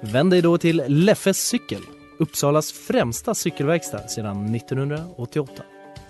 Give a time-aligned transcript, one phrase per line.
[0.00, 1.82] Vänd dig då till Leffes cykel,
[2.18, 5.62] Uppsalas främsta cykelverkstad sedan 1988.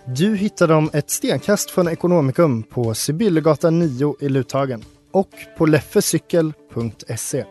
[0.04, 7.44] Du hittar dem ett stenkast från Ekonomikum på Sibyllegatan 9 i Luthagen och på leffecykel.se.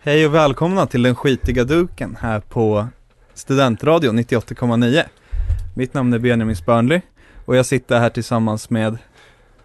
[0.00, 2.88] Hej och välkomna till den skitiga duken här på
[3.34, 5.02] Studentradion 98,9
[5.74, 7.02] Mitt namn är Benjamin Spörnli
[7.44, 8.98] och jag sitter här tillsammans med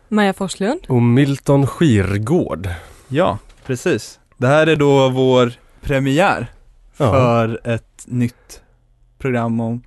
[0.08, 0.80] Maja Forslund.
[0.88, 2.70] Och Milton Skirgård.
[3.12, 6.48] Ja, precis Det här är då vår premiär
[6.98, 7.12] Ja.
[7.12, 8.62] för ett nytt
[9.18, 9.82] program om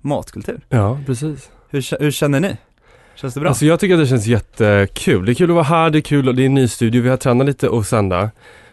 [0.00, 1.50] matkultur Ja, precis.
[1.70, 2.56] Hur, hur känner ni?
[3.14, 3.48] Känns det bra?
[3.48, 5.26] Alltså jag tycker att det känns jättekul.
[5.26, 7.02] Det är kul att vara här, det är kul och det är en ny studio.
[7.02, 8.30] Vi har tränat lite och sända.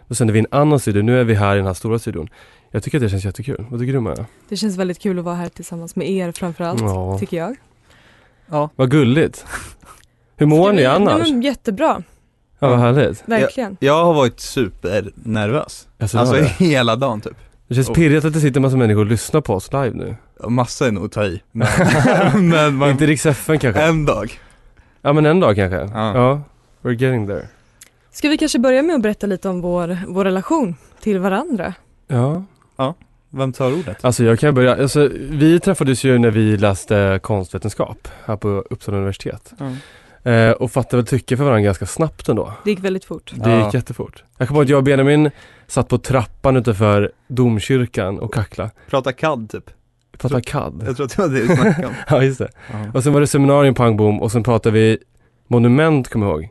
[0.07, 1.01] Då sänder vi en annan studio.
[1.03, 2.29] Nu är vi här i den här stora studion.
[2.71, 3.65] Jag tycker att det känns jättekul.
[3.69, 4.25] Vad tycker du Maja?
[4.49, 7.17] Det känns väldigt kul att vara här tillsammans med er framförallt, Ja.
[7.19, 7.55] tycker jag.
[8.49, 9.45] ja, Vad gulligt.
[10.37, 11.27] Hur mår ni annars?
[11.43, 12.03] jättebra,
[12.59, 13.23] Ja, vad härligt.
[13.25, 13.77] verkligen.
[13.79, 18.57] jag har varit supernervös Alltså, Alltså hela dagen typ det känns pirrigt att det sitter
[18.57, 20.15] en massa människor och lyssnar på oss live nu.
[20.47, 21.67] Massa är nog att ta i Men,
[22.49, 23.81] men man, Inte Rix FN kanske?
[23.81, 24.39] en dag
[25.01, 25.77] Ja men en dag kanske.
[25.77, 26.17] Ja.
[26.17, 26.41] ja.
[26.81, 27.47] We're getting there.
[28.11, 31.73] Ska vi kanske börja med att berätta lite om vår, vår relation till varandra?
[32.07, 32.43] Ja.
[33.37, 34.05] Vem tar ordet?
[34.05, 38.97] Alltså jag kan börja, alltså, vi träffades ju när vi läste konstvetenskap här på Uppsala
[38.97, 39.53] universitet.
[40.25, 42.53] Eh, och fattade väl tycke för varandra ganska snabbt ändå.
[42.63, 43.31] Det gick väldigt fort.
[43.35, 43.65] Det Ja.
[43.65, 44.23] gick jättefort.
[44.37, 45.31] Jag kommer ihåg att jag och Benjamin
[45.67, 48.69] satt på trappan utanför domkyrkan och kackla.
[48.89, 49.69] Prata CAD typ
[50.17, 50.83] Pratade CAD.
[50.87, 52.49] Jag tror att det var det vi snackade om Ja just det.
[52.71, 52.77] Ja.
[52.93, 54.97] Och sen var det seminarium pang bom och sen pratade vi
[55.47, 56.49] monument kommer jag ihåg.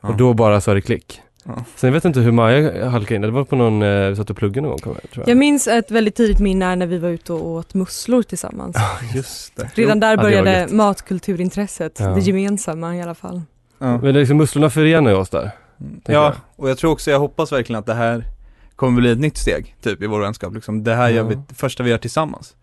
[0.00, 0.08] Ja.
[0.08, 1.20] Och då bara sa det klick.
[1.44, 1.64] Ja.
[1.76, 4.30] Sen jag vet inte hur Maja halkade in, det var på någon, eh, vi satt
[4.30, 6.86] och pluggade någon gång kommer jag, tror Jag minns ett väldigt tidigt minne är när
[6.86, 8.76] vi var ute och åt musslor tillsammans.
[9.14, 10.70] Just det Redan där Ja, började gött.
[10.72, 12.06] matkulturintresset, Ja.
[12.08, 13.42] det gemensamma i alla fall.
[13.78, 13.86] ja.
[13.86, 15.50] Men det är liksom musslorna förenar ju oss där.
[16.04, 16.34] ja, jag.
[16.56, 18.24] och jag tror också, jag hoppas verkligen att det här
[18.76, 20.84] kommer bli ett nytt steg, typ i vår vänskap liksom.
[20.84, 21.28] Det här gör Ja.
[21.28, 22.56] vi, det första vi gör tillsammans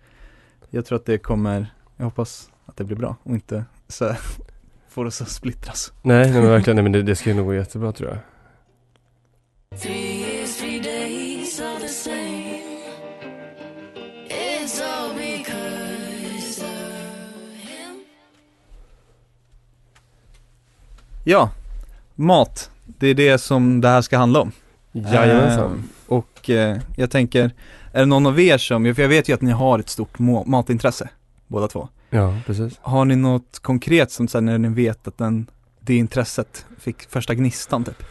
[0.69, 4.11] Jag tror att det kommer, jag hoppas att det blir bra och inte så
[4.89, 7.45] får oss att splittras Nej, nej men verkligen, nej men det, det ska ju nog
[7.45, 8.17] gå jättebra tror jag.
[21.23, 21.49] Ja,
[22.15, 24.51] mat, det är det som det här ska handla om
[24.91, 25.71] Jajamensan.
[25.71, 27.51] Ehm, Och eh, jag tänker,
[27.91, 30.19] är det någon av er som, för jag vet ju att ni har ett stort
[30.45, 31.09] matintresse,
[31.47, 32.77] båda två Ja, precis.
[32.81, 35.47] Har ni något konkret som sen när ni vet att den,
[35.79, 38.03] det intresset fick första gnistan typ?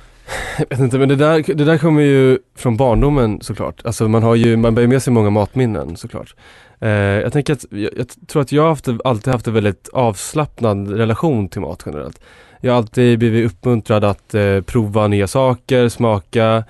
[0.59, 3.81] Jag vet inte, men det där, det där kommer ju från barndomen såklart.
[3.85, 6.35] Alltså man har ju, man bär ju med sig många matminnen såklart.
[6.81, 10.91] Eh, jag tänker att, jag, jag tror att jag haft, alltid haft en väldigt avslappnad
[10.91, 12.21] relation till mat generellt.
[12.61, 16.65] Jag har alltid blivit uppmuntrad att eh, prova nya saker, smaka.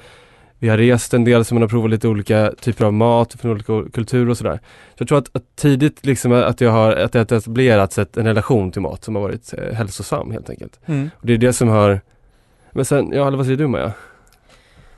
[0.58, 3.50] Vi har rest en del så man har provat lite olika typer av mat från
[3.50, 4.60] olika kulturer och sådär.
[4.94, 8.72] Så jag tror att, att tidigt liksom att jag har, att det etablerats en relation
[8.72, 10.80] till mat som har varit eh, hälsosam helt enkelt.
[11.16, 12.00] Och det är det som har
[12.76, 13.92] Men sen, ja eller vad säger du Maja?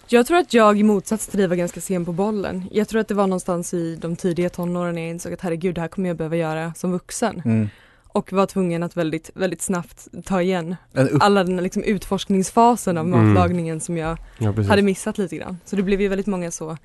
[0.06, 2.64] Jag tror att jag i motsats till dig var ganska sen på bollen.
[2.70, 5.74] Jag tror att det var någonstans i de tidiga tonåren när jag insåg att herregud,
[5.74, 7.42] det här kommer jag behöva göra som vuxen.
[7.44, 7.68] Mm.
[8.08, 10.76] Och var tvungen att väldigt, väldigt snabbt ta igen
[11.20, 13.28] alla den liksom utforskningsfasen av Mm.
[13.28, 15.58] matlagningen som jag Ja hade missat lite grann.
[15.64, 16.76] Så det blev ju väldigt många så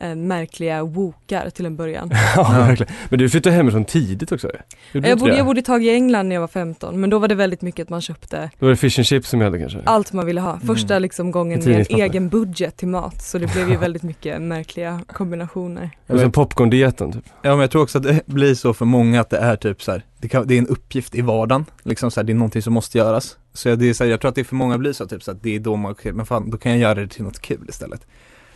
[0.00, 2.10] eh, märkliga wokar till en början.
[2.36, 2.92] ja, verkligen.
[3.08, 4.50] Men du flyttade hemifrån tidigt också?
[4.92, 7.18] Gjorde Jag bodde, jag bodde ett tag i England när jag var 15 men då
[7.18, 9.58] var det väldigt mycket att man köpte Då var det fish and chips som gällde
[9.58, 9.78] kanske?
[9.84, 10.60] allt man ville ha.
[10.66, 11.02] Första Mm.
[11.02, 15.00] liksom gången med en egen budget till mat så det blev ju väldigt mycket märkliga
[15.12, 15.90] kombinationer.
[16.06, 17.24] Och sen popcorn-dieten typ?
[17.42, 19.82] ja men jag tror också att det blir så för många att det är typ
[19.82, 22.34] så här, det, kan, det är en uppgift i vardagen, liksom så här, det är
[22.34, 23.36] någonting som måste göras.
[23.52, 25.22] Så jag, det är så här, jag tror att det för många blir så typ
[25.22, 27.24] så att det är då man, okej, men fan då kan jag göra det till
[27.24, 28.06] något kul istället.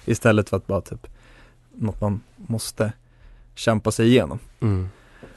[0.04, 1.06] Istället för att bara typ,
[1.76, 2.92] något man måste
[3.54, 4.38] kämpa sig igenom.
[4.60, 4.88] Mm.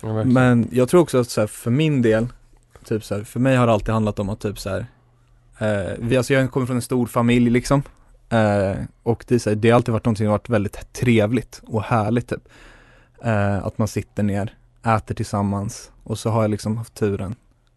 [0.02, 0.24] Ja.
[0.24, 2.28] Men jag tror också att så här, för min del,
[2.84, 4.86] typ så här, för mig har det alltid handlat om att typ så här,
[5.60, 7.84] eh, vi, alltså jag kommer från en stor familj liksom.
[8.30, 11.62] Eh, och det, är så här, det har alltid varit någonting som varit väldigt trevligt
[11.66, 12.48] och härligt typ.
[13.24, 17.36] Eh, att man sitter ner, äter tillsammans och så har jag liksom haft turen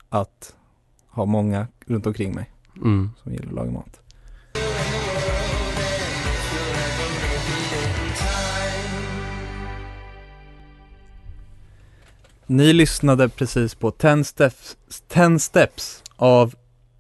[0.08, 0.54] att
[1.08, 3.10] ha många runt omkring mig Mm.
[3.22, 4.00] som gillar att laga mat.
[12.50, 14.76] Ni lyssnade precis på 10 steps,
[15.08, 16.54] 10 steps av,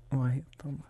[0.08, 0.82] vad heter han?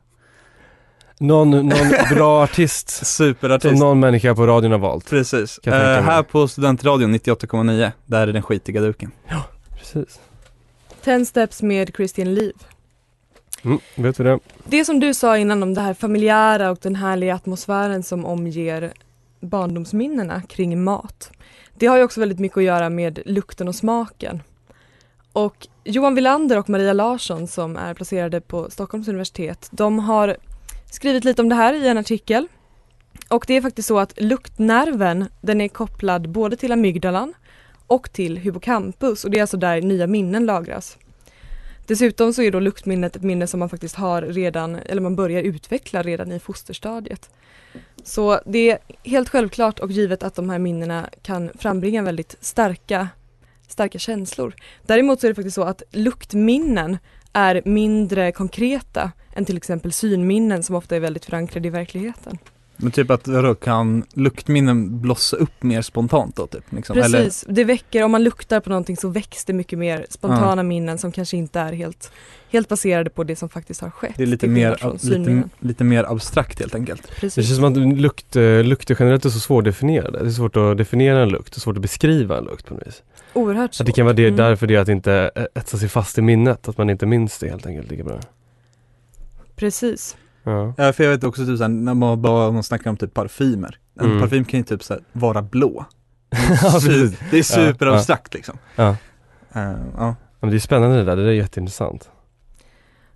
[1.19, 3.81] Någon, någon bra artist som Superartist.
[3.81, 5.11] någon människa på radion har valt.
[5.11, 5.61] Precis.
[5.65, 6.03] Mig.
[6.03, 9.13] här på Studentradion 98,9, där är den skitiga duken.
[9.79, 10.21] Precis.
[11.05, 12.55] Ten steps med Christian Liv.
[13.63, 14.39] Mm, vet du det?
[14.65, 18.93] Det som du sa innan om det här familjära och den härliga atmosfären som omger
[19.41, 21.31] barndomsminnena kring mat.
[21.75, 24.43] Det har ju också väldigt mycket att göra med lukten och smaken.
[25.33, 30.37] Och Johan Villander och Maria Larsson som är placerade på Stockholms universitet, de har
[30.91, 32.49] skrivit lite om det här i en artikel.
[33.29, 37.35] Och det är faktiskt så att luktnerven, den är kopplad både till amygdalan
[37.87, 40.99] och till hippocampus och det är alltså där nya minnen lagras.
[41.87, 45.43] Dessutom så är då luktminnet ett minne som man faktiskt har redan, eller man börjar
[45.43, 47.31] utveckla redan i fosterstadiet.
[48.05, 53.09] Så det är helt självklart och givet att de här minnena kan frambringa väldigt starka,
[53.71, 54.55] starka känslor.
[54.87, 56.99] Däremot så är det faktiskt så att luktminnen
[57.33, 62.39] är mindre konkreta än till exempel synminnen som ofta är väldigt förankrade i verkligheten.
[62.83, 66.65] Men typ att vadå, kan luktminnen blossa upp mer spontant då typ?
[66.73, 66.95] Liksom?
[66.95, 70.99] Precis, det väcker, om man luktar på någonting så väcks det mycket mer spontana minnen
[70.99, 72.13] som kanske inte är helt,
[72.51, 74.15] helt baserade på det som faktiskt har skett.
[74.17, 77.03] det är lite mer, lite, lite mer abstrakt helt enkelt.
[77.03, 77.47] Det Precis.
[77.47, 80.19] känns som att lukt, eh, lukter generellt är så svårdefinierade.
[80.19, 82.87] Det är svårt att definiera en lukt och svårt att beskriva en lukt på något
[82.87, 83.03] vis.
[83.33, 83.87] Oerhört Att svårt.
[83.87, 84.37] det kan vara det, Mm.
[84.37, 87.49] därför det att det inte etsar sig fast i minnet, att man inte minns det
[87.49, 88.21] helt enkelt lika bra.
[89.57, 90.17] Precis.
[90.45, 90.75] Ja.
[90.77, 93.79] Ja för jag vet också typ såhär, när man bara man snackar om typ parfymer.
[94.01, 94.21] En Mm.
[94.21, 95.85] parfym kan ju typ såhär, vara blå.
[96.63, 96.81] Ja,
[97.31, 98.59] det är superabstrakt liksom.
[98.77, 98.89] Ja.
[99.55, 99.75] Eh, ja.
[99.99, 102.11] Ja, men det är spännande det där, det där är jätteintressant.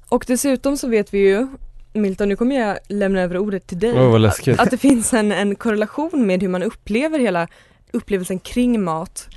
[0.09, 1.47] Och dessutom så vet vi ju,
[1.93, 3.93] Milton nu kommer jag lämna över ordet till dig.
[4.01, 4.61] Åh, vad läskigt.
[4.61, 7.49] Att det finns en, en korrelation med hur man upplever hela
[7.93, 9.29] upplevelsen kring mat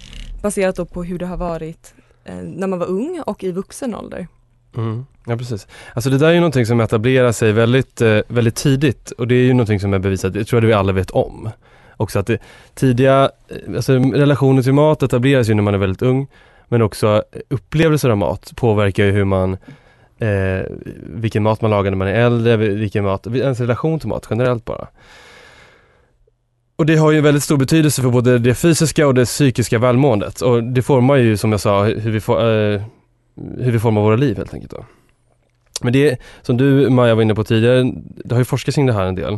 [0.41, 1.93] baserat då på hur det har varit
[2.25, 4.27] eh, när man var ung och i vuxen ålder.
[4.75, 5.05] Mm.
[5.29, 5.67] Ja precis.
[5.93, 9.35] Alltså det där är ju någonting som etablerar sig väldigt, eh, väldigt tidigt och det
[9.35, 11.49] är ju någonting som är bevisat, det tror jag vi alla vet om.
[11.97, 12.41] Också att det
[12.75, 16.27] tidiga, eh, alltså relationer till mat etableras ju när man är väldigt ung
[16.67, 19.57] men också eh, upplevelser av mat påverkar ju hur man
[20.19, 20.65] eh,
[20.99, 24.65] vilken mat man lagar när man är äldre, vilken mat, ens relation till mat generellt
[24.65, 24.87] bara.
[26.75, 30.41] Och det har ju väldigt stor betydelse för både det fysiska och det psykiska välmåendet
[30.41, 32.81] och det formar ju som jag sa hur vi, for, eh,
[33.35, 34.71] hur vi formar våra liv helt enkelt.
[34.71, 34.85] Då.
[35.81, 37.91] Men det är, som du Maja var inne på tidigare,
[38.25, 39.33] det har ju forskats kring det här en del.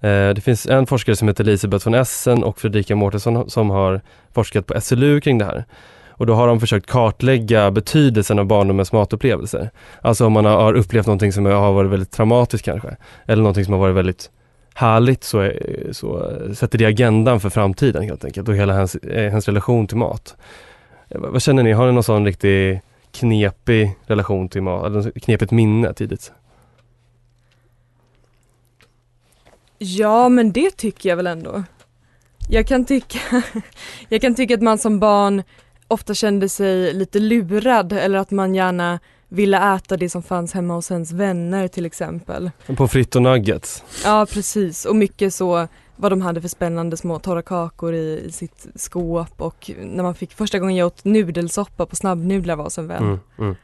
[0.00, 4.00] Eh, det finns en forskare som heter Elisabeth von Essen och Fredrika Mårtensson som har
[4.34, 5.64] forskat på SLU kring det här.
[6.16, 9.70] Och då har de försökt kartlägga betydelsen av barndomens matupplevelser.
[10.02, 12.96] Alltså om man har upplevt någonting som har varit väldigt traumatiskt kanske,
[13.26, 14.30] eller någonting som har varit väldigt
[14.74, 18.94] härligt så, är- så eh, sätter det agendan för framtiden helt enkelt och hela hans,
[18.94, 20.36] eh, hans relation till mat.
[21.08, 22.80] Vad känner ni, har ni någon sån riktig
[23.14, 26.32] knepig relation till mat, eller knepigt minne tidigt?
[29.78, 31.62] Ja men det tycker jag väl ändå.
[32.48, 33.18] Jag kan tycka,
[34.08, 35.42] jag kan tycka att man som barn
[35.88, 40.74] ofta kände sig lite lurad eller att man gärna ville äta det som fanns hemma
[40.74, 42.50] hos ens vänner till exempel.
[42.76, 43.84] På fritt och nuggets?
[44.04, 48.32] Ja precis och mycket så vad de hade för spännande små torra kakor i, i
[48.32, 52.86] sitt skåp och när man fick första gången jag åt nudelsoppa på snabbnudlar var en
[52.88, 53.02] vän.
[53.02, 53.54] Mm, mm.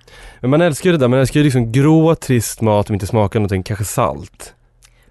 [0.41, 3.07] Men man älskar ju det där, man älskar ju liksom grå trist mat som inte
[3.07, 4.55] smakar någonting, kanske salt.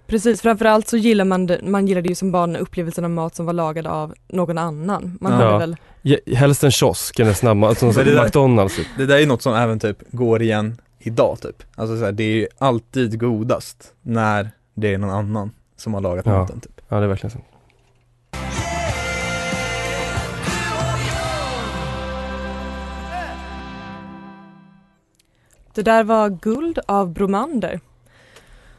[0.06, 3.46] Precis, framförallt så gillar man det, man gillade ju som barn upplevelsen av mat som
[3.46, 5.18] var lagad av någon annan.
[5.20, 5.38] Man Ja.
[5.38, 8.86] hade väl, Ja, helst en kiosk eller snabbmat, alltså som där- McDonalds typ.
[8.98, 11.62] Det där är något som även typ går igen idag typ.
[11.74, 16.00] Alltså så här, det är ju alltid godast när det är någon annan som har
[16.00, 16.38] lagat Ja.
[16.38, 16.79] maten typ.
[16.90, 17.38] Ja det är verkligen så.
[25.74, 27.80] det där var Guld av Bromander.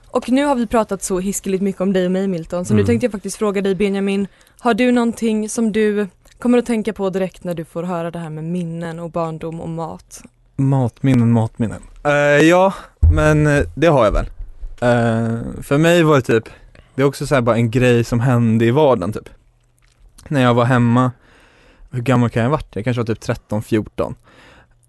[0.08, 2.80] Och nu har vi pratat så hiskeligt mycket om dig och mig Milton, så nu
[2.80, 2.88] Mm.
[2.88, 4.28] tänkte jag faktiskt fråga dig Benjamin,
[4.60, 6.08] har du någonting som du
[6.40, 9.62] kommer att tänka på direkt när du får höra det här med minnen och barndom
[9.62, 10.24] och mat?
[10.56, 11.82] Matminnen, matminnen.
[12.06, 12.12] Eh,
[12.48, 12.74] ja,
[13.14, 14.26] men eh, det har jag väl.
[14.82, 16.50] Eh, för mig var det typ,
[16.96, 19.30] det är också så här bara en grej som hände i vardagen typ.
[20.28, 21.12] När jag var hemma,
[21.92, 22.76] hur gammal kan jag ha varit?
[22.76, 24.16] Jag kanske var typ 13, 14.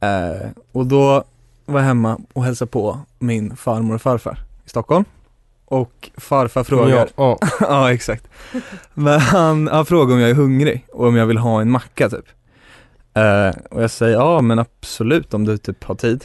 [0.01, 1.25] Eh, och då
[1.67, 5.05] var jag hemma och hälsade på min farmor och farfar i Stockholm.
[5.65, 7.49] Och farfar frågar, Ja, ja.
[7.61, 8.29] ja exakt.
[8.95, 12.09] Men han, han frågar om jag är hungrig och om jag vill ha en macka
[12.09, 12.27] typ.
[13.15, 16.25] Eh, och jag säger ja men absolut om du typ har tid.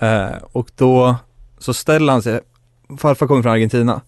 [0.00, 1.16] Eh, och då
[1.58, 2.40] så ställer han sig,
[2.98, 4.00] farfar kommer från Argentina.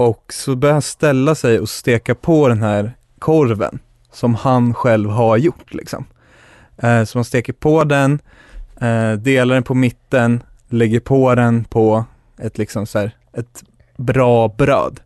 [0.00, 3.78] Och så börjar han ställa sig och steka på den här korven
[4.12, 6.04] som han själv har gjort liksom.
[6.76, 8.18] Eh, så man steker på den,
[8.80, 12.04] eh, delar den på mitten, lägger på den på
[12.38, 13.62] ett liksom så här, ett
[13.96, 15.00] bra bröd.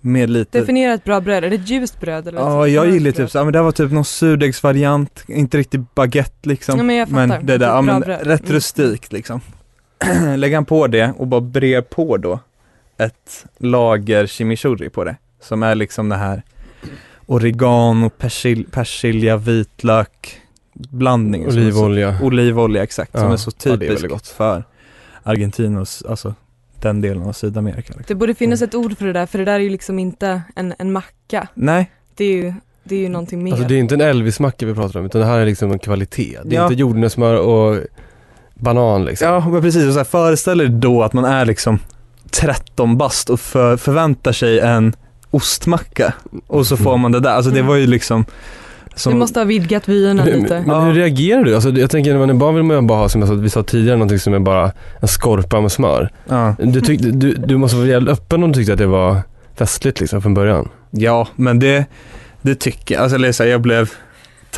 [0.00, 2.40] Med lite Definiera ett bra bröd, är det ett ljust bröd eller?
[2.40, 6.48] Ja, jag gillar typ så, ja, men det var typ någon surdegsvariant, inte riktigt baguette
[6.48, 6.76] liksom.
[6.78, 7.40] Ja, men jag fattar.
[7.42, 8.52] det där, ja, men rätt Mm.
[8.52, 9.40] rustikt liksom.
[10.36, 12.40] Lägger han på det och bara brer på då
[12.98, 15.16] ett lager chimichurri på det.
[15.40, 16.42] Som är liksom det här
[17.26, 20.40] oregano, persil, persilja, vitlök
[20.74, 21.42] blandning.
[21.42, 22.18] som är så- Olivolja.
[22.22, 24.26] Olivolja exakt, som Ja, är så ja, det är typisk väldigt gott.
[24.28, 24.64] för
[25.22, 26.34] Argentina och s- alltså
[26.80, 27.78] den delen av Sydamerika.
[27.78, 28.04] Liksom.
[28.08, 30.42] Det borde finnas ett ord för det där, för det där är ju liksom inte
[30.56, 31.48] en, en macka.
[31.54, 33.52] Nej, Det är ju, det är ju någonting mer.
[33.52, 35.78] Alltså det är inte en Elvis-macka vi pratar om utan det här är liksom en
[35.78, 36.38] kvalitet.
[36.44, 36.62] Det är Ja.
[36.66, 37.80] inte jordnötssmör och
[38.54, 39.28] banan liksom.
[39.28, 39.86] Ja, men precis.
[39.86, 41.78] Och så här, föreställ er då att man är liksom
[42.30, 44.92] 13 bast och för, förväntar sig en
[45.30, 46.12] ostmacka
[46.46, 47.30] och så får man det där.
[47.30, 48.24] Alltså det var ju liksom
[48.94, 50.62] som, Vi måste ha vidgat vyerna lite.
[50.66, 51.54] men hur reagerar du?
[51.54, 53.50] Alltså, jag tänker när man är barn vill man bara ha, som jag sa, vi
[53.50, 56.10] sa tidigare, någonting som är bara en skorpa med smör.
[56.28, 56.54] ja.
[56.58, 59.16] Du, tyck, du, du måste vara jävligt öppen om du tyckte att det var
[59.56, 60.68] festligt liksom från början.
[60.90, 61.84] ja, men det,
[62.42, 63.02] det tycker jag.
[63.02, 63.90] Alltså eller så jag blev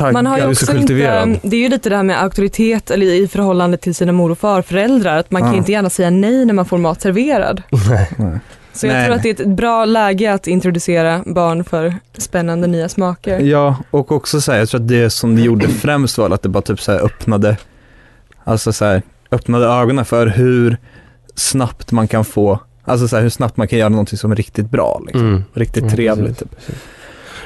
[0.01, 0.13] taggad.
[0.13, 1.29] Man har ju också kultiverad.
[1.29, 4.31] inte, det är ju lite det här med auktoritet eller i förhållande till sina mor
[4.31, 5.53] och farföräldrar, att man kan Ja.
[5.53, 7.61] ju inte gärna säga nej när man får mat serverad.
[7.89, 8.39] Nej.
[8.73, 12.67] Så jag Nej, tror att det är ett bra läge att introducera barn för spännande
[12.67, 13.39] nya smaker.
[13.39, 16.41] Ja, och också så här, jag tror att det som det gjorde främst var att
[16.41, 17.57] det bara typ så här öppnade,
[18.43, 20.77] alltså så här, öppnade ögonen för hur
[21.35, 24.35] snabbt man kan få, alltså så här, hur snabbt man kan göra någonting som är
[24.35, 25.27] riktigt bra, liksom.
[25.27, 25.43] Mm.
[25.53, 26.39] riktigt Ja, trevligt.
[26.39, 26.75] precis, Typ.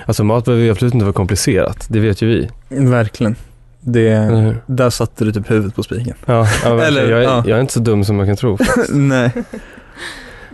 [0.06, 2.50] Alltså mat behöver ju absolut inte vara komplicerat, det vet ju vi.
[2.86, 3.36] Verkligen.
[3.80, 4.58] Det, hur?
[4.66, 6.16] där satte du typ huvudet på spiken.
[6.26, 6.84] Ja, ja.
[6.84, 7.44] Eller, jag, är, ja.
[7.48, 8.58] jag är inte så dum som man kan tro.
[8.90, 9.32] Nej.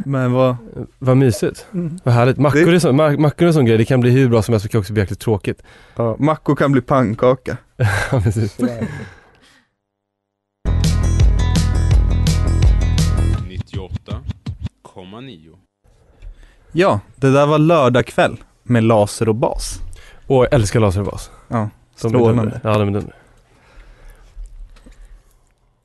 [0.05, 0.55] Men vad,
[0.99, 1.65] Vad mysigt.
[2.03, 2.37] Vad härligt.
[2.37, 4.53] Mackor, Det- är så, ma- mackor och sån grej, det kan bli hur bra som
[4.53, 5.63] helst, det kan också bli jäkligt tråkigt.
[5.95, 7.57] ja, mackor kan bli pannkaka.
[8.11, 8.57] Ja, precis.
[14.83, 15.55] 98,9.
[16.71, 18.37] Ja, det där var lördag kväll
[18.71, 19.79] med laser och bas.
[20.27, 21.29] Och jag älskar laserbas.
[21.47, 22.61] Ja, De är strålande.
[22.63, 23.15] Ja, de är dunder.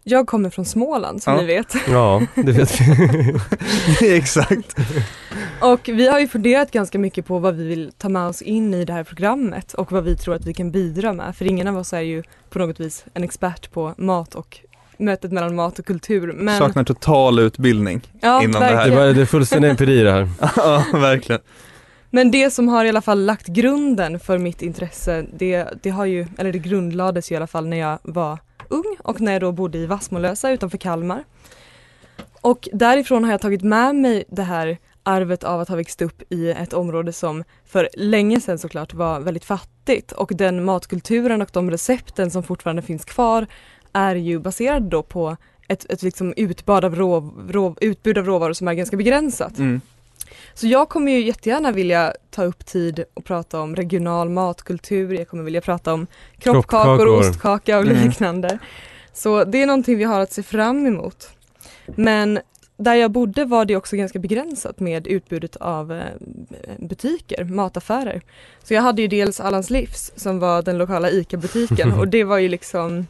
[0.09, 1.40] Jag kommer från Småland som Ja.
[1.40, 1.75] ni vet.
[1.88, 3.37] Ja, det vet vi.
[4.16, 4.76] Exakt.
[5.61, 8.75] Och vi har ju funderat ganska mycket på vad vi vill ta med oss in
[8.75, 11.37] i det här programmet och vad vi tror att vi kan bidra med.
[11.37, 14.59] För ingen av oss är ju på något vis en expert på mat och
[14.99, 16.33] mötet mellan mat och kultur.
[16.33, 18.00] Men Saknar total utbildning.
[18.21, 18.73] ja, innan det här.
[18.73, 18.99] Det är, verkligen.
[18.99, 20.28] bara, det är fullständig empiri det här.
[20.57, 21.40] ja, verkligen.
[22.11, 26.05] Men det som har i alla fall lagt grunden för mitt intresse, det, det har
[26.05, 29.41] ju, eller det grundlades ju i alla fall när jag var ung och när jag
[29.41, 31.25] då bodde i Vassmolösa utanför Kalmar.
[32.41, 36.33] Och därifrån har jag tagit med mig det här arvet av att ha växt upp
[36.33, 41.51] i ett område som för länge sedan såklart var väldigt fattigt och den matkulturen och
[41.53, 43.47] de recepten som fortfarande finns kvar
[43.93, 45.37] är ju baserade då på
[45.69, 49.59] ett, ett liksom utbud, av rå, rå, utbud av råvaror som är ganska begränsat.
[49.59, 49.81] Mm.
[50.54, 55.28] Så jag kommer ju jättegärna vilja ta upp tid och prata om regional matkultur, jag
[55.28, 56.06] kommer vilja prata om
[56.38, 57.18] kroppkakor, Kroppkakor.
[57.30, 58.09] ostkaka och Mm.
[58.09, 58.59] liknande.
[59.12, 61.30] Så det är någonting vi har att se fram emot.
[61.87, 62.38] Men
[62.76, 66.02] där jag bodde var det också ganska begränsat med utbudet av eh,
[66.78, 68.23] butiker, mataffärer.
[68.62, 72.38] Så jag hade ju dels Allans Livs som var den lokala ICA-butiken och det var
[72.38, 73.06] ju liksom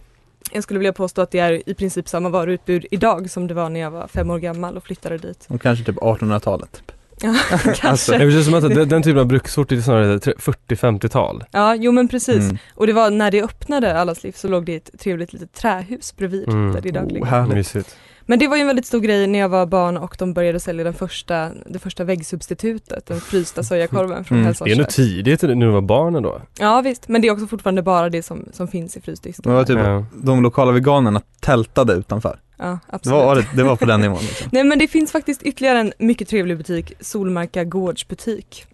[0.53, 3.69] jag skulle vilja påstå att det är i princip samma varuutbud idag som det var
[3.71, 5.47] när jag var fem år gammal och flyttade dit.
[5.49, 6.73] Och kanske typ 1800-talet.
[6.73, 6.93] Typ.
[7.21, 7.89] Ja, kanske.
[7.89, 11.45] Alltså, Det känns som att den, den typen av brukssort är snarare 40-50-tal.
[11.51, 12.37] Ja, jo men precis.
[12.45, 12.59] Mm.
[12.75, 16.17] Och det var när det öppnade Allas liv så låg det ett trevligt litet trähus
[16.17, 16.73] bredvid Mm.
[16.73, 17.49] där det idag Oh.
[17.49, 17.97] Mysigt.
[18.29, 20.61] Men det var ju en väldigt stor grej när jag var barn och de började
[20.61, 24.55] sälja den första, det första väggsubstitutet, den frysta sojakorven från Mm.
[24.65, 24.89] Det är kök.
[24.89, 26.41] tidigt när du var barn då.
[26.59, 29.43] Ja visst, men det är också fortfarande bara det som, som finns i frysdisken.
[29.51, 30.05] Det var typ, Ja.
[30.15, 32.39] de lokala veganerna tältade utanför.
[32.57, 33.17] Ja, Det absolut.
[33.17, 34.49] var, det, det var på den nivån liksom.
[34.53, 38.67] Nej men det finns faktiskt ytterligare en mycket trevlig butik, Solmarka gårdsbutik.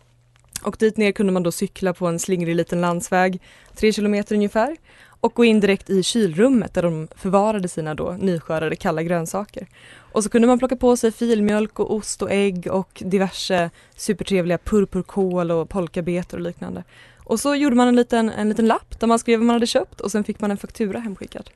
[0.62, 3.40] Och dit ner kunde man då cykla på en slingrig liten landsväg,
[3.76, 4.76] tre kilometer ungefär,
[5.20, 9.66] och gå in direkt i kylrummet där de förvarade sina då nyskördade kalla grönsaker.
[9.94, 14.58] Och så kunde man plocka på sig filmjölk och ost och ägg och diverse supertrevliga
[14.58, 16.84] purpurkål och polkabetor och liknande.
[17.24, 19.66] Och så gjorde man en liten, en liten lapp där man skrev vad man hade
[19.66, 21.50] köpt och sen fick man en faktura hemskickad.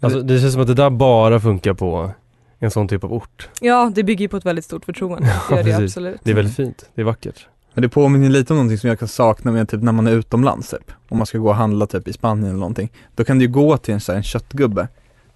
[0.00, 2.10] Alltså, det känns som att det där bara funkar på
[2.58, 3.48] en sån typ av ort.
[3.60, 5.28] Ja, det bygger ju på ett väldigt stort förtroende.
[5.48, 5.84] Det gör det precis.
[5.96, 6.20] absolut.
[6.24, 7.46] Det är väldigt fint, det är vackert.
[7.74, 10.12] Men det påminner lite om någonting som jag kan sakna med typ när man är
[10.12, 10.92] utomlands typ.
[11.08, 12.92] Om man ska gå och handla typ i Spanien eller någonting.
[13.16, 14.88] Då kan du ju gå till en, så här, en köttgubbe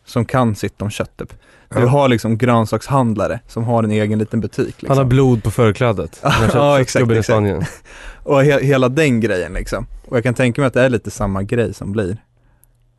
[0.05, 1.33] som kan sitt om kött typ.
[1.69, 1.87] Du Ja.
[1.89, 4.89] har liksom grönsakshandlare som har en egen liten butik liksom.
[4.89, 6.23] Han har blod på förklädet.
[6.55, 7.25] Ja, exakt.
[7.25, 7.63] Spanien.
[8.23, 9.87] Och he hela den grejen liksom.
[10.09, 12.17] Och jag kan tänka mig att det är lite samma grej som blir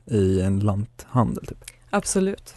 [0.06, 1.58] i en lanthandel typ.
[1.90, 2.56] Absolut.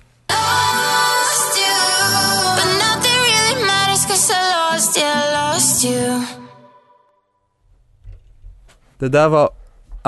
[8.99, 9.51] Det där var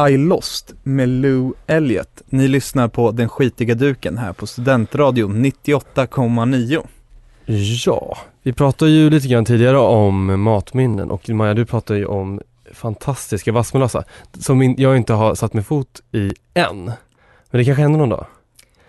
[0.09, 2.23] I Lost med Lou Elliott.
[2.27, 6.87] Ni lyssnar på Den skitiga duken här på Studentradion 98,9.
[7.87, 12.41] Ja, vi pratade ju lite grann tidigare om matminnen och Maja du pratade ju om
[12.73, 14.05] fantastiska vassmelassa
[14.39, 16.93] som jag inte har satt min fot i än.
[17.51, 18.27] Men det kanske händer någon dag.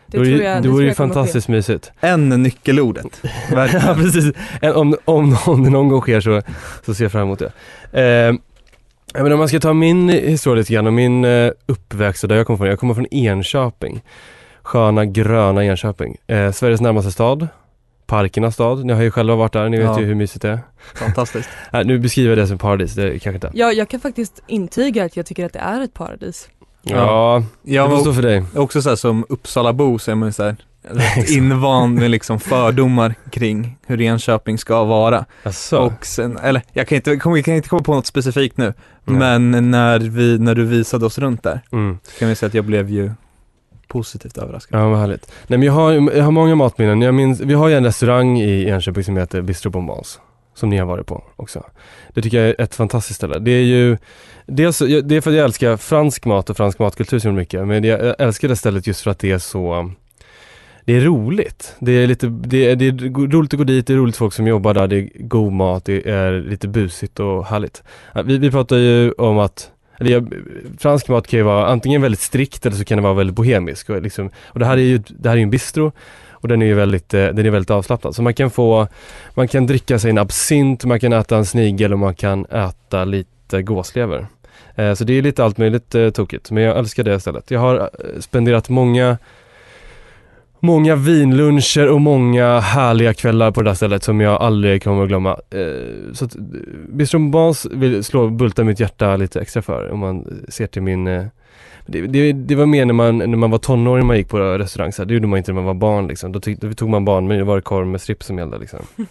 [0.07, 1.13] Det då är tror det- jag, det är det ju jag kommer ske.
[1.15, 1.91] fantastiskt mysigt.
[1.99, 3.21] En är nyckelordet.
[3.51, 4.33] ja precis.
[4.75, 6.41] Om, om, om det någon gång sker så,
[6.85, 7.51] så ser jag fram emot det.
[7.91, 8.35] Eh,
[9.13, 12.29] jag menar, om man ska ta min historia lite grann och min eh, uppväxt och
[12.29, 12.67] där jag kommer från.
[12.67, 14.01] Jag kommer från Enköping.
[14.61, 16.17] Sköna gröna Enköping.
[16.27, 17.47] Eh, Sveriges närmaste stad.
[18.05, 18.85] Parkernas stad.
[18.85, 19.99] Ni har ju själva varit där, ni vet Ja.
[19.99, 20.59] ju hur mysigt det är.
[20.95, 21.49] Fantastiskt.
[21.85, 23.51] Nu beskriver jag det som paradis, det kanske inte.
[23.53, 26.49] Ja, jag kan faktiskt intyga att jag tycker att det är ett paradis.
[26.83, 28.43] Ja, Jag det får var stå för dig.
[28.55, 30.55] också så här, som Uppsalabo så är man ju så här,
[30.89, 35.25] rätt invand med liksom fördomar kring hur Enköping ska vara.
[35.43, 35.77] Asså.
[35.79, 38.73] Och sen, eller jag kan inte, jag kan inte komma på något specifikt nu,
[39.05, 39.17] Nej.
[39.39, 41.97] men när vi, när du visade oss runt där, Mm.
[42.03, 43.11] så kan vi säga att jag blev ju
[43.87, 44.79] positivt överraskad.
[44.79, 45.31] Ja vad härligt.
[45.47, 47.01] Nej men jag har, jag har många matminnen.
[47.01, 50.19] Jag minns, vi har ju en restaurang i Enköping som heter Bistro Bombans.
[50.61, 51.65] Som ni har varit på också.
[52.13, 53.39] Det tycker jag är ett fantastiskt ställe.
[53.39, 53.97] Det är ju
[54.45, 57.67] Dels, det är för att jag älskar fransk mat och fransk matkultur så mycket.
[57.67, 59.91] Men jag älskar det stället just för att det är så
[60.85, 61.75] Det är roligt.
[61.79, 62.91] Det är lite, det är, det är
[63.31, 65.85] roligt att gå dit, det är roligt folk som jobbar där, det är god mat,
[65.85, 67.83] det är lite busigt och härligt.
[68.25, 70.25] Vi, vi pratar ju om att eller
[70.79, 73.89] fransk mat kan ju vara antingen väldigt strikt eller så kan det vara väldigt bohemisk.
[73.89, 75.91] Och, liksom, och det här är ju det här är ju en bistro
[76.41, 78.15] och den är ju väldigt, eh, den är väldigt avslappnad.
[78.15, 78.87] Så man kan få,
[79.33, 83.05] man kan dricka sig en absint, man kan äta en snigel och man kan äta
[83.05, 84.27] lite gåslever.
[84.75, 87.51] Eh, så det är lite allt möjligt eh, tokigt, men jag älskar det stället.
[87.51, 89.17] Jag har eh, spenderat många
[90.63, 95.07] Många vinluncher och många härliga kvällar på det där stället som jag aldrig kommer att
[95.07, 95.29] glömma.
[95.29, 96.41] Eh, så att eh,
[96.89, 101.07] Bistro Bans vill slå bulta mitt hjärta lite extra för om man ser till min
[101.07, 101.25] eh,
[101.91, 104.91] det, det, det var mer när man, när man var tonåring man gick på restaurang,
[104.93, 106.31] så här, det gjorde man inte när man var barn liksom.
[106.31, 108.57] Då, tyck, då tog man barn, men det var det korv med strips som gällde
[108.57, 108.79] liksom.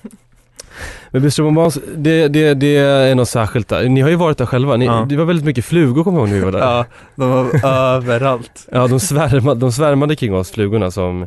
[1.11, 3.89] Men Bistro Bas, det, det, det är något särskilt där.
[3.89, 5.07] Ni har ju varit där själva, Ni, Ja.
[5.09, 6.59] det var väldigt mycket flugor kommer jag ihåg när vi var där.
[6.59, 6.85] Ja,
[7.17, 8.67] de var överallt.
[8.73, 11.23] Ja, de svärmade, de svärmade kring oss, flugorna som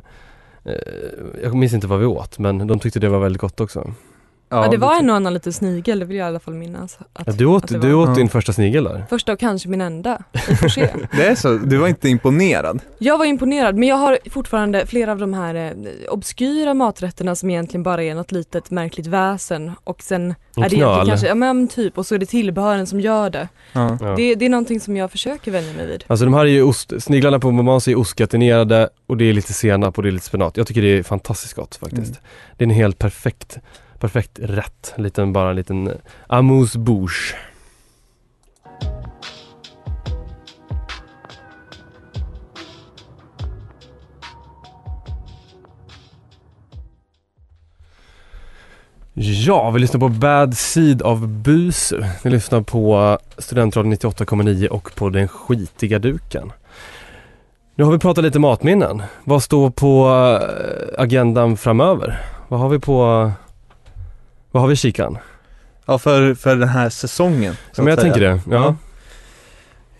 [0.66, 0.72] eh,
[1.44, 3.94] Jag minns inte vad vi åt, men de tyckte det var väldigt gott också.
[4.56, 6.98] Ja, det var en och annan liten snigel, det vill jag i alla fall minnas.
[7.14, 8.16] Att, Ja, du åt, att du åt Ja.
[8.16, 9.06] din första snigel där.
[9.10, 10.90] Första och kanske min enda, vi får se.
[11.18, 12.80] Det är så, du var inte imponerad?
[12.98, 15.72] Jag var imponerad men jag har fortfarande flera av de här eh,
[16.10, 20.76] obskyra maträtterna som egentligen bara är något litet märkligt väsen och sen En är det
[20.76, 21.08] knöl.
[21.08, 23.48] kanske, ja men typ och så är det tillbehören som gör det.
[23.74, 23.98] Ja.
[24.18, 26.04] Det, det är någonting som jag försöker vänja mig vid.
[26.08, 29.54] Alltså de här är ju ost, sniglarna på Momans är ostgratinerade och det är lite
[29.54, 30.58] senap och det är lite spenat.
[30.58, 32.02] Jag tycker det är fantastiskt gott faktiskt.
[32.12, 32.22] Mm.
[32.58, 33.58] Det är en helt perfekt,
[34.04, 34.94] perfekt rätt.
[34.98, 35.94] Liten, bara en liten eh,
[36.28, 37.36] amuse bouche.
[49.14, 52.04] Ja, vi lyssnar på Bad Seed av Busu.
[52.24, 56.52] Vi lyssnar på eh, Studentradion 98,9 och på Den skitiga duken.
[57.76, 59.04] Nu har vi pratat lite matminnen.
[59.24, 62.22] Vad står på eh, agendan framöver?
[62.48, 63.32] Vad har vi på...
[64.54, 65.18] Vad har vi i kikan?
[65.86, 67.54] Ja, för, för den här säsongen.
[67.54, 68.34] så Ja, men jag tänker säga.
[68.46, 68.56] det.
[68.56, 68.76] Ja.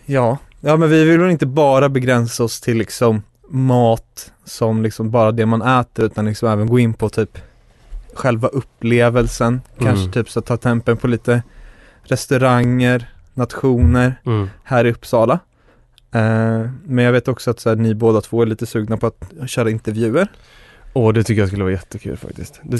[0.06, 5.10] Ja, ja men vi vill väl inte bara begränsa oss till liksom mat som liksom
[5.10, 7.38] bara det man äter utan liksom även gå in på typ
[8.14, 9.60] själva upplevelsen.
[9.78, 10.12] Kanske Mm.
[10.12, 11.42] typ så ta tempen på lite
[12.02, 14.50] restauranger, nationer Mm.
[14.64, 15.38] här i Uppsala.
[16.12, 19.06] Eh, men jag vet också att så här, ni båda två är lite sugna på
[19.06, 20.28] att köra intervjuer.
[20.92, 22.60] Åh, det tycker jag skulle vara jättekul faktiskt.
[22.62, 22.78] Det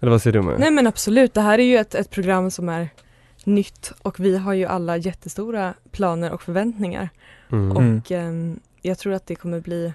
[0.00, 0.60] eller vad säger du med?
[0.60, 2.88] Nej men absolut, det här är ju ett, ett program som är
[3.44, 7.08] nytt och vi har ju alla jättestora planer och förväntningar.
[7.52, 7.70] Mm.
[7.76, 8.02] Och Mm.
[8.08, 9.92] ehm, jag tror att det kommer bli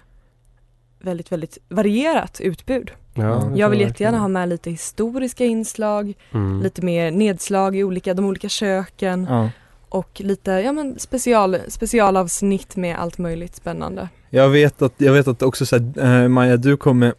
[0.99, 2.91] väldigt, väldigt varierat utbud.
[3.13, 3.79] Ja, det Jag vill verkligen.
[3.87, 6.61] jättegärna ha med lite historiska inslag, Mm.
[6.61, 9.49] lite mer nedslag i olika, de olika köken Ja.
[9.89, 14.09] och lite ja, men special, specialavsnitt med allt möjligt spännande.
[14.29, 17.13] Jag vet att, jag vet att också så här, eh, Maja du kommer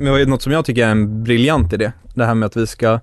[0.00, 1.92] med något som jag tycker är en briljant idé.
[2.14, 3.00] Det här med att vi ska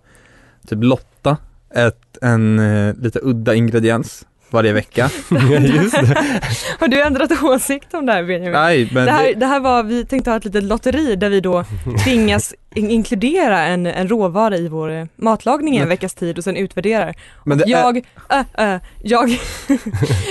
[0.68, 1.38] typ lotta
[1.76, 5.10] ett, en eh, lite udda ingrediens varje vecka.
[5.30, 6.18] Ja, just det.
[6.80, 8.52] Har du ändrat åsikt om det här Benjamin?
[8.52, 11.30] Nej, men Det här, det, det här var, vi tänkte ha ett litet lotteri där
[11.30, 11.64] vi då
[12.04, 16.56] tvingas in- inkludera en, en råvara i vår matlagning i en veckas tid och sen
[16.58, 17.16] utvärderar.
[17.46, 17.98] men är, Jag,
[18.58, 19.40] äh, äh, jag,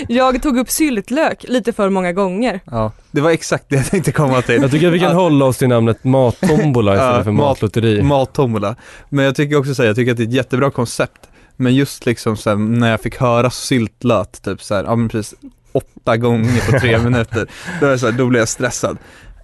[0.09, 2.61] jag tog upp syltlök lite för många gånger.
[2.65, 4.63] ja, det var exakt det jag tänkte komma till.
[4.63, 7.49] Jag tycker att vi kan Att- hålla oss till namnet mattombola istället Ja, för mat-
[7.49, 8.03] matlotteri.
[8.03, 8.77] Mattombola.
[9.09, 11.21] Men jag tycker också säga, jag tycker att det är ett jättebra koncept.
[11.57, 15.09] Men just liksom så här, när jag fick höra syltlöt typ så här, ja men
[15.09, 15.39] precis
[15.73, 17.47] åtta gånger på tre minuter.
[17.81, 18.99] Då, är jag så här, då blev jag stressad.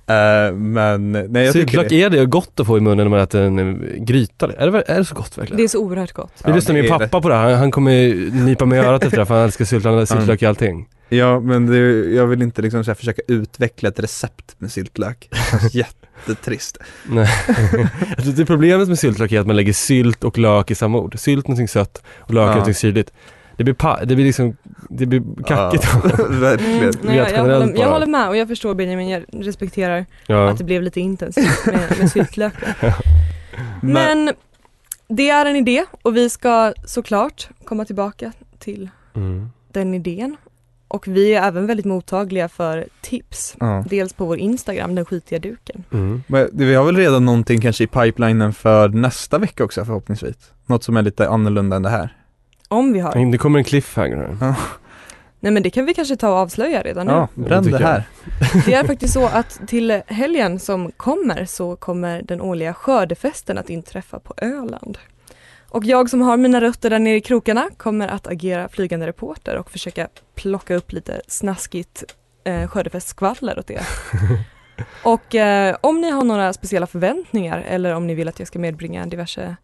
[0.06, 2.02] Eh, men nej jag Syltlök, det.
[2.02, 4.52] är det gott att få i munnen när man äter en gryta?
[4.52, 5.56] Är det, är det så gott verkligen?
[5.56, 6.32] Det är så oerhört gott.
[6.44, 8.82] Vi Ja, lyssnar det min pappa på det här, han, han kommer nypa mig i
[8.82, 10.88] örat efter det här, för han älskar syltlök, har syltlök i allting.
[11.16, 11.78] Ja men det,
[12.14, 15.28] jag vill inte liksom så här, försöka utveckla ett recept med syltlök.
[15.72, 16.78] Jättetrist.
[17.08, 17.28] Nej.
[18.16, 20.98] jag tror det problemet med syltlök är att man lägger sylt och lök i samma
[20.98, 21.18] ord.
[21.18, 22.50] Sylt någonting sött och lök Ja.
[22.50, 23.12] någonting syrligt.
[23.56, 24.56] Det blir, pa- det blir liksom,
[24.90, 25.84] det blir kackigt.
[25.92, 26.82] Ja, verkligen.
[27.02, 30.50] Mm, jag, jag, håller, jag håller med och jag förstår Benjamin, jag respekterar Ja.
[30.50, 32.68] att det blev lite intensivt med, med syltlöken.
[33.80, 33.92] Men,
[34.24, 34.34] Men
[35.08, 39.48] det är en idé och vi ska såklart komma tillbaka till Mm.
[39.72, 40.36] den idén.
[40.92, 43.56] Och vi är även väldigt mottagliga för tips.
[43.60, 43.84] ja.
[43.90, 45.84] Dels på vår Instagram, den skitiga duken.
[45.92, 46.22] Mm.
[46.26, 50.36] Men vi har väl redan någonting kanske i pipelinen för nästa vecka också förhoppningsvis.
[50.66, 52.16] Något som är lite annorlunda än det här.
[52.68, 53.32] Om vi har.
[53.32, 54.54] Det kommer en cliffhanger här.
[55.40, 57.12] Nej men det kan vi kanske ta och avslöja redan nu.
[57.12, 58.04] Ja, bränn det här.
[58.66, 63.70] Det är faktiskt så att till helgen som kommer så kommer den årliga skördefesten att
[63.70, 64.98] inträffa på Öland.
[65.72, 69.56] Och jag som har mina rötter där nere i krokarna kommer att agera flygande reporter
[69.56, 72.04] och försöka plocka upp lite snaskigt
[72.44, 73.86] eh, skördefestskvaller åt er.
[75.04, 78.58] Och eh, om ni har några speciella förväntningar eller om ni vill att jag ska
[78.58, 79.56] medbringa diverse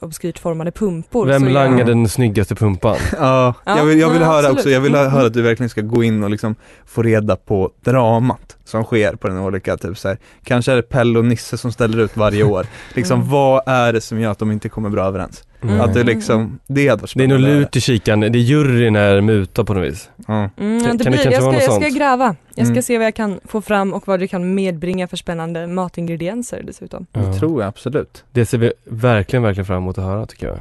[0.00, 1.26] obskyrt formade pumpor.
[1.26, 2.96] Vem langar den snyggaste pumpan?
[3.18, 4.56] Ja, Ja, jag vill, jag vill ja, höra absolut.
[4.58, 5.10] också, jag vill Mm.
[5.10, 6.54] höra att du verkligen ska gå in och liksom
[6.86, 10.18] få reda på dramat som sker på den olika, typ så här.
[10.44, 12.66] Kanske är det Pelle och Nisse som ställer ut varje år.
[12.94, 13.30] Liksom Mm.
[13.30, 15.44] vad är det som gör att de inte kommer bra överens?
[15.62, 15.80] Mm.
[15.80, 18.96] Att det liksom, det hade varit Det är nog lut i kikaren, det är juryn
[18.96, 20.10] är muta på något vis.
[20.28, 20.34] Ja.
[20.34, 20.50] Mm,
[20.84, 22.36] Kan- det kan det blir, kanske jag, ska, gräva.
[22.54, 22.82] Jag ska Mm.
[22.82, 27.06] se vad jag kan få fram och vad det kan medbringa för spännande matingredienser dessutom.
[27.12, 28.24] Det tror jag absolut.
[28.30, 30.58] Det ser vi verkligen, verkligen fram emot att höra tycker jag.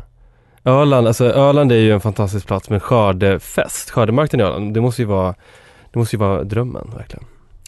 [0.64, 5.02] Öland, alltså Öland är ju en fantastisk plats med skördefest, skördemarknaden i Öland, det måste
[5.02, 5.36] ju vara,
[5.94, 7.26] det måste ju vara drömmen verkligen.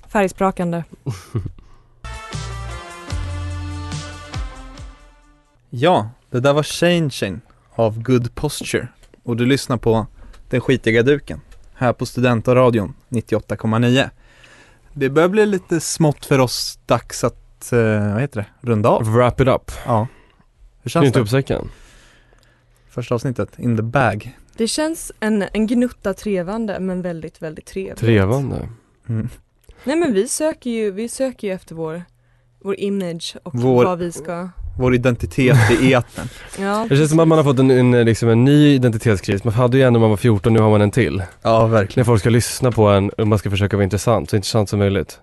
[0.07, 0.83] Färgsprakande.
[5.69, 7.41] Ja, det där var Changing
[7.75, 8.87] av Good Posture
[9.23, 10.07] och du lyssnar på
[10.49, 11.41] Den skitiga duken
[11.73, 14.09] här på Studentradion 98,9.
[14.93, 19.13] Det börjar bli lite smått för oss dags att, eh, vad heter det, runda av.
[19.13, 19.71] Wrap it up.
[19.85, 20.07] Ja.
[20.81, 21.19] Hur känns det?
[21.19, 21.69] upp säcken.
[22.89, 24.37] Första avsnittet, in the bag.
[24.57, 27.97] Det känns en, en gnutta trevande men väldigt, väldigt trevligt.
[27.99, 28.69] Trevande.
[29.09, 29.29] Mm.
[29.83, 32.03] Nej men vi söker ju, vi söker ju efter vår,
[32.59, 36.27] vår image och Vår- vad vi ska, Vår identitet i etern.
[36.59, 36.85] ja.
[36.89, 39.43] Det känns som att man har fått en, en, liksom en ny identitetskris.
[39.43, 41.23] Man hade ju en när man var 14, nu har man en till.
[41.41, 42.01] Ja, verkligen.
[42.01, 44.79] När folk ska lyssna på en och man ska försöka vara intressant, så intressant som
[44.79, 45.19] möjligt.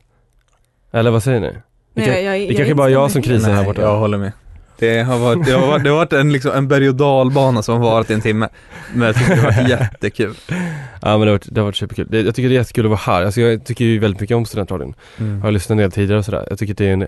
[0.92, 1.52] Eller vad säger ni?
[1.94, 3.82] Nej, kan- jag, jag, det kanske bara är jag som krisar här Nej, borta.
[3.82, 4.32] jag håller med.
[4.78, 7.62] Det har varit, det har varit, det har varit en, liksom, en berg och dalbana
[7.62, 8.48] som har varit i en timme.
[8.94, 10.34] Men jag tycker det har varit jättekul.
[10.48, 10.56] Ja
[11.02, 12.06] men det har varit, det har varit superkul.
[12.10, 13.24] Det, jag tycker det är jättekul att vara här.
[13.24, 14.94] Alltså jag tycker ju väldigt mycket om studentradion.
[15.18, 15.36] Mm.
[15.38, 16.46] Jag har lyssnat en del tidigare och sådär.
[16.50, 17.06] Jag tycker det är en,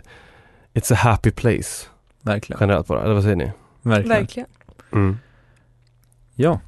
[0.75, 1.87] it's a happy place
[2.23, 2.61] Verkligen.
[2.61, 3.03] generellt bara.
[3.05, 3.53] Eller vad säger ni?
[3.83, 4.19] Verkligen.
[4.21, 4.49] Verkligen.
[4.93, 5.19] Mm.
[6.35, 6.61] Ja.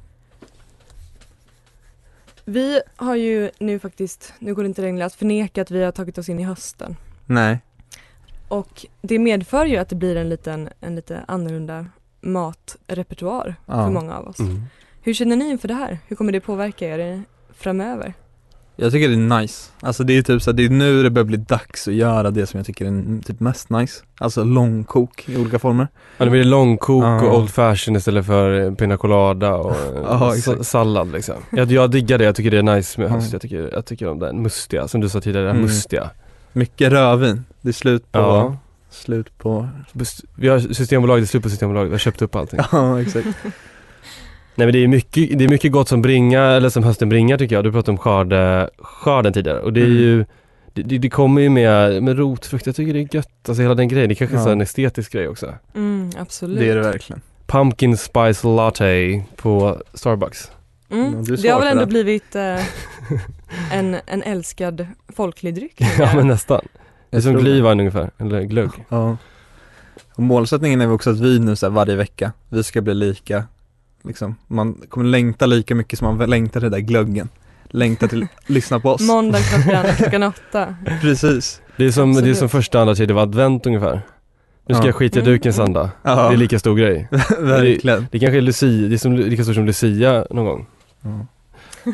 [2.45, 5.91] Vi har ju nu faktiskt, nu går det inte längre att förneka att vi har
[5.91, 6.95] tagit oss in i hösten.
[7.25, 7.59] Nej.
[8.47, 11.85] Och det medför ju att det blir en liten, en lite annorlunda
[12.21, 13.73] matrepertoar Ja.
[13.73, 14.39] för många av oss.
[14.39, 14.61] Mm.
[15.01, 15.99] Hur känner ni inför det här?
[16.07, 18.13] Hur kommer det påverka er framöver?
[18.77, 19.71] Jag tycker det är nice.
[19.81, 22.45] Alltså det är typ så det är nu det börjar bli dags att göra det
[22.45, 24.03] som jag tycker är typ mest nice.
[24.17, 25.87] Alltså långkok i olika former.
[26.17, 27.21] Ja, det blir långkok Ja.
[27.21, 29.75] och old fashion istället för pina colada och
[30.19, 30.65] sa- exakt.
[30.65, 31.35] sallad liksom.
[31.49, 33.13] Jag, jag diggar det, jag tycker det är nice med Ja.
[33.15, 33.33] höst.
[33.33, 35.61] Jag tycker, jag tycker om den mustiga, som du sa tidigare, Mm.
[35.61, 36.09] mustiga.
[36.53, 37.43] Mycket rödvin.
[37.61, 38.57] Det är slut på, Ja.
[38.89, 39.67] slut på,
[40.35, 42.59] Vi har Systembolaget, det är slut på Systembolaget, vi har köpt upp allting.
[42.71, 43.27] ja exakt.
[44.55, 47.37] Nej men det är mycket, det är mycket gott som bringar, eller som hösten bringar
[47.37, 47.63] tycker jag.
[47.63, 49.97] Du pratade om skörde, skörden tidigare och det är Mm.
[49.97, 50.25] ju
[50.73, 53.87] det, det, kommer ju med, med rotfrukt, jag tycker det är gött, alltså hela den
[53.87, 54.09] grejen.
[54.09, 54.43] Det kanske är Ja.
[54.43, 55.53] så en estetisk grej också.
[55.75, 56.59] Mm, absolut.
[56.59, 57.21] Det är det verkligen.
[57.47, 60.51] Pumpkin spice latte på Starbucks.
[60.91, 61.19] Mm.
[61.19, 61.87] är Det har väl ändå det.
[61.89, 62.59] blivit eh,
[63.71, 65.81] en, en älskad folklig dryck.
[65.99, 66.61] ja men nästan.
[67.09, 68.69] Det är som glühwein ungefär, eller glögg.
[68.89, 69.17] Ja.
[70.15, 73.43] Och målsättningen är också att vi nu så här varje vecka, vi ska bli lika,
[74.07, 74.35] liksom.
[74.47, 77.29] Man kommer längta lika mycket som man längtar till den där glöggen.
[77.69, 79.01] Längtar till att lyssna på oss.
[79.01, 79.39] Måndag
[79.97, 80.75] klockan, åtta.
[81.01, 81.61] Precis.
[81.77, 84.01] Det är som, det är som första, andra, tredje advent ungefär.
[84.67, 84.87] Nu ska Ja.
[84.87, 85.33] jag skita i Mm.
[85.33, 85.89] dukens anda.
[86.01, 87.07] Ja, Det är lika stor grej.
[87.39, 88.07] verkligen.
[88.11, 90.65] Det kanske är Lucia, det är som, lika stort som Lucia någon gång.
[91.01, 91.25] Ja.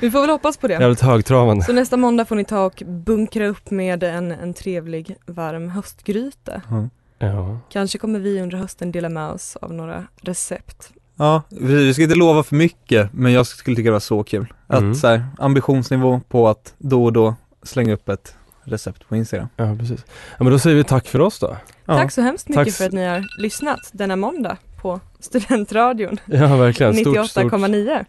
[0.00, 0.74] Vi får väl hoppas på det.
[0.74, 1.64] Jävligt högtravande.
[1.64, 6.62] Så nästa måndag får ni ta och bunkra upp med en, en trevlig varm höstgryta.
[6.70, 6.88] Ja.
[7.18, 7.58] Ja.
[7.70, 10.90] Kanske kommer vi under hösten dela med oss av några recept.
[11.16, 14.52] Ja, vi ska inte lova för mycket, men jag skulle tycka det var så kul.
[14.66, 14.94] Att Mm.
[14.94, 19.48] så här, ambitionsnivå på att då och då slänga upp ett recept på Instagram.
[19.56, 20.04] ja, precis.
[20.38, 21.56] Ja men då säger vi tack för oss då.
[21.86, 21.96] Ja.
[21.96, 26.56] Tack så hemskt mycket Tack för att ni har lyssnat denna måndag på Studentradion Ja
[26.56, 27.44] verkligen, stort, stort.
[27.52, 28.04] 98,9.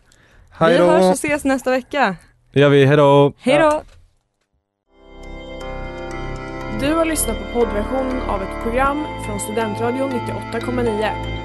[0.50, 0.86] Hej Vi då!
[0.86, 2.16] hörs och ses nästa vecka.
[2.54, 3.34] Det gör vi, hejdå!
[3.38, 3.82] Hej då!
[6.80, 11.45] Du har lyssnat på poddversionen av ett program från Studentradion 98,9.